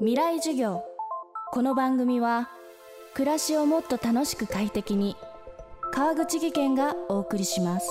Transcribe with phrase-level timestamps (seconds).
[0.00, 0.82] 未来授業。
[1.52, 2.48] この番組は
[3.14, 5.16] 暮らしをもっと楽しく快適に
[5.92, 7.88] 川口義賢がお送りします。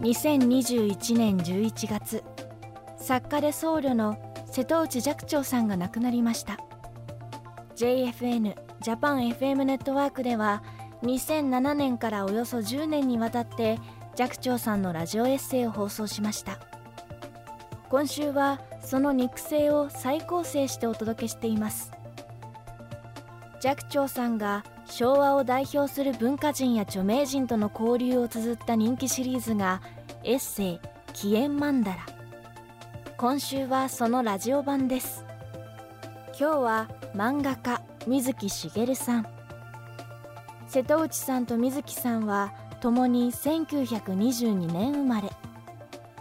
[0.00, 2.24] 2021年11月
[2.96, 4.16] 作家で僧侶の
[4.50, 6.58] 瀬戸内寂聴さんが亡くなりました。
[7.76, 10.62] JFN ジャパン FM ネットワークでは
[11.02, 13.78] 2007年からおよそ10年にわたって
[14.14, 16.58] 寂聴さんのラジオエッセイを放送しました。
[17.88, 21.92] 今週はその肉声を再構成してお届けしています。
[23.60, 29.80] 寂聴さんが昭和を代表する文化人や著名人との交流を綴った人気シリーズが
[30.24, 30.80] エッセイ
[31.14, 31.96] 「紀元曼荼羅」
[33.16, 35.24] 今週はそのラジオ版です。
[36.38, 39.26] 今日は漫画家水木しげるさん。
[40.66, 45.30] 瀬戸内さんと水木さんは共に1922年生まれ。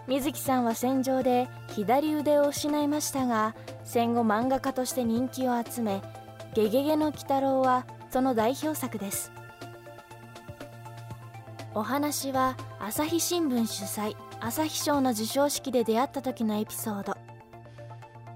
[0.08, 6.02] 水木さんは戦場で左腕を失いましたが戦後漫画家として人気を集め
[6.54, 9.32] 「ゲゲゲの鬼太郎」はその代表作です。
[11.74, 17.18] お話は朝日新聞主催朝日賞の授賞式で出会った時のエピソード。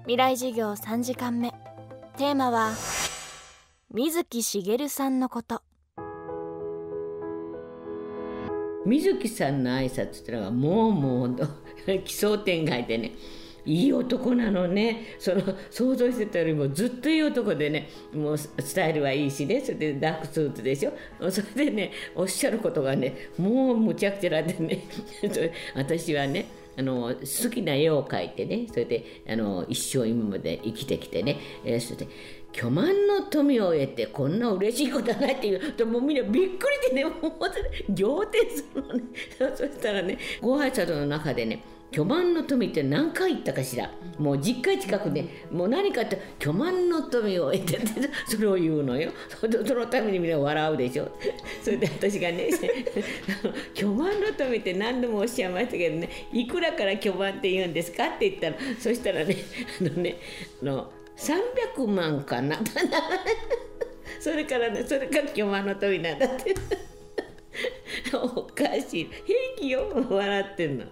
[0.00, 1.52] 未来授業3時間目。
[2.16, 2.72] テーマは
[3.92, 5.65] 水木しげるさんのこと。
[8.86, 11.36] 水木さんの挨拶ってのがもうもう
[12.04, 13.12] 奇想天外でね。
[13.66, 15.16] いい男なのね。
[15.18, 20.92] その想像してたよりもずっといい男でねもうスタイルはいいしねそれでダークスーツでしょ
[21.30, 24.84] それでねおっしゃることがねもうむちゃくちゃでね。
[25.74, 26.46] 私はね
[26.78, 32.08] あの好きな絵を描いてねそれであの一生今まで生きてきてね、えー、それで
[32.56, 37.32] 巨万の富を得てこんな嬉しいことはないっていうともうみんなびっくりでねもう
[37.94, 39.02] 仰天するのね。
[39.54, 43.90] そしたらねご挨拶の中でね巨万の富って何回言ったかしら？
[44.18, 47.88] もう10回近くで、もう何かって巨万の富を得てって
[48.26, 49.12] それを言うのよ。
[49.38, 51.10] そのためにみんな笑うでしょ。
[51.62, 52.48] それで私がね
[53.74, 59.36] 巨万の富って何度もおっしゃいましたけどねいくらから巨万って言うんですかって言ったらそしたらね
[59.80, 60.16] あのね
[60.62, 62.58] あの300万かな。
[64.20, 66.54] それからねそれから巨万の富なんだって。
[68.12, 69.10] おかしい。
[69.24, 70.84] 平気よ笑ってんの。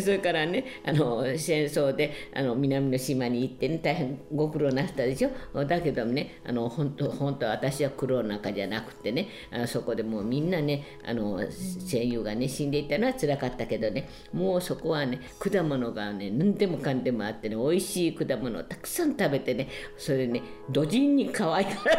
[0.00, 5.64] それからねあの戦争であの南の島に行ってね大変ご苦労なったでしょ？
[5.64, 21.98] だけどもねあの本当本当私は苦労なんかじゃなくてねあのそこでもうみんなねあの戦友がね死んでいったのはつらかったけどねもうそこはね果物がね何でもかんでもあってね美味しい果物をたくさん食べてねそれね土人に可愛がられ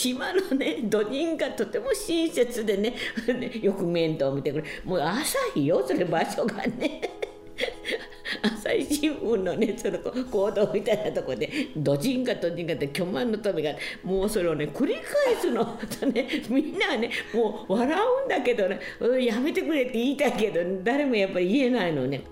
[0.00, 2.94] 島のね土人がとても親切でね
[3.60, 7.02] よく面倒見てくれもう朝日よそれ場所がね
[8.42, 13.72] 朝日新聞のねその行動みたいなとこで土人が土人がって巨万の富が
[14.02, 15.64] もうそれをね繰り返すの
[16.00, 18.80] と ねみんなはねもう笑うんだけどね
[19.22, 22.22] やめてくれって言いたいけど誰もやっぱり言えないのね。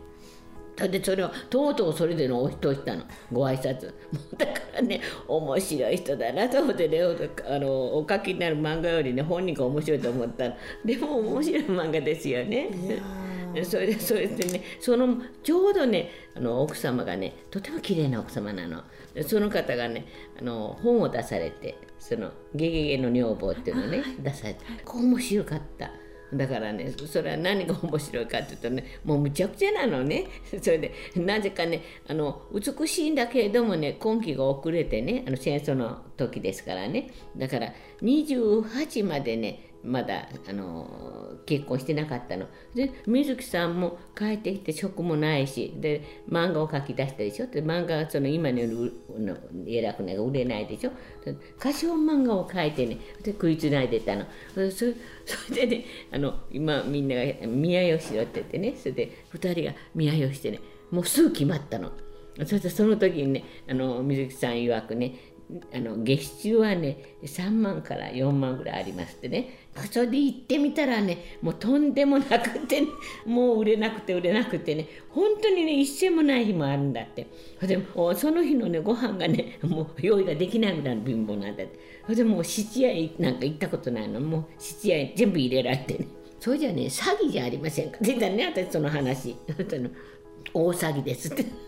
[0.87, 3.05] でそれをとうとうそれでのお人したの。
[3.33, 3.93] ご挨拶。
[4.39, 7.69] だからね面白い人だなと思ってねあの
[7.99, 12.69] お書きになる漫画よりね本人が面白いと思ったでも面白い漫画ですよね。
[13.65, 18.83] それでそれでねそのちょうどねあの奥様がねとても綺麗な奥様なの。
[19.23, 20.05] その方がね
[20.39, 25.91] あの本を出されてその「ゲゲゲの女房」っていうのをね出されて面白かった。
[26.33, 30.27] だからねそれは何が面白いかっていうとねもうむちゃくちゃなのね。
[30.63, 37.09] それでなぜかねあの美しいんだけれどもね今期が遅れてねあの戦争の時ですからね。
[37.37, 37.73] だから
[38.03, 42.47] 28までねまだあの結婚してなかったの。
[42.75, 48.59] で水木さんも帰ってきて職もないしで漫画を書き出したでしょで漫画はその今の
[49.19, 50.91] の偉くないが売れないでしょ
[51.59, 54.27] 歌唱漫画を書いてねで食いつないでたの。
[54.55, 54.85] そそ
[55.55, 60.61] れでねあの今みんなが宮吉よって言ってねそれで2人が宮吉でね
[60.91, 61.93] もうすぐ決まったの。
[62.47, 65.15] そしてその時にねあの水木さん曰くね
[65.75, 69.69] あの月収はね3万から4万ぐらいありますってね。
[69.91, 72.89] それで行ってみたらねもうとんでもなくて、ね、
[73.25, 74.87] もう売れなくて売れなくてね。
[75.09, 77.27] 本当にね一銭もない日もあるんだって。
[77.63, 81.79] でもその日のねご飯がねもう用意ができないぐらいの貧乏なんだって。
[82.05, 84.21] それでもう質屋なんか行ったことないの。
[84.21, 86.07] もう質屋全部入れられてね。
[86.41, 87.97] それじゃね詐欺じゃありませんか。
[87.97, 89.35] って言ったね私その話。
[90.53, 91.68] 大詐欺ですって。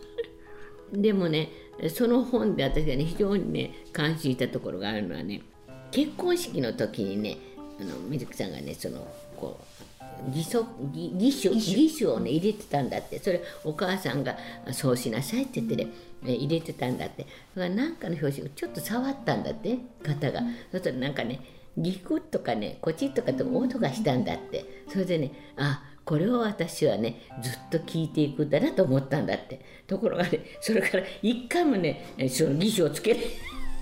[0.93, 1.49] でもね
[1.95, 5.43] その本で私がね非常にね感心したところがあるのはね
[5.91, 7.37] 結婚式の時にね
[7.81, 9.07] あの水木さんがねその
[9.37, 9.81] こう
[10.29, 11.49] 義足義義手。
[11.49, 13.19] 義手をね入れてたんだって。
[13.19, 14.37] それお母さんが
[14.73, 15.85] そうしなさいって言ってね、
[16.23, 17.23] ね入れてたんだって。
[17.23, 21.41] だからなんかの表紙をちょっと触ったんだって肩が、そしたらなんかね
[21.79, 24.85] ギクとかねコチッとかと音がしたんだって。
[24.89, 29.81] それでねあこれを私はねずっと聞いていくんだなと思ったんだって。
[29.91, 33.21] ところがねそれから一回もねその義手をつける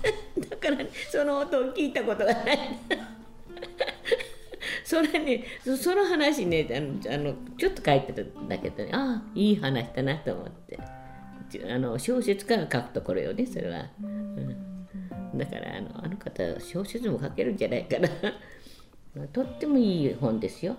[0.49, 2.57] だから、ね、その音を聞いたことがない。
[4.83, 8.89] それねその話ねあのあのちょっと書いてたんだけどね。
[8.91, 10.79] ああいい話だなと思って。
[11.71, 14.87] あの小説家が書くところよねそれは、うん、
[15.35, 18.09] だからあのあの方小説も書けるんじゃないかな。
[19.33, 20.77] とってもいい本ですよ。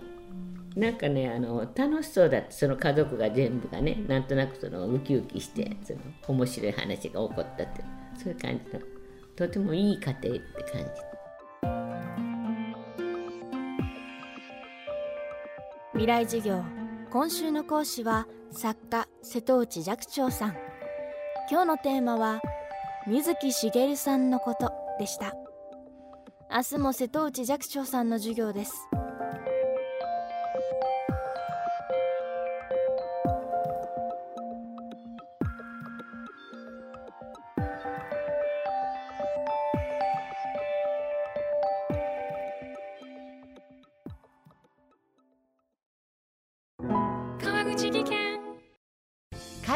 [0.75, 7.83] なんかねあの楽しそうだってその家族が全部がねなんとなくそのウキウキしてその面白い話が起こったって
[8.17, 8.79] そういう感じの
[9.35, 10.87] とてもいい家庭って感じ。
[15.93, 16.63] 未来授業。
[17.11, 20.55] 今週の講師は作家瀬戸内寂聴さん。
[21.49, 22.41] 今日のテーマは
[23.07, 25.35] 水木しげるさんのことでした。
[26.53, 28.73] 明日も瀬戸内寂聴さんの授業です